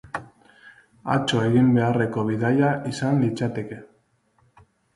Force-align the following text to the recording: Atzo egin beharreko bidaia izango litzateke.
Atzo 1.15 1.41
egin 1.49 1.69
beharreko 1.75 2.25
bidaia 2.31 2.73
izango 2.95 3.25
litzateke. 3.27 3.81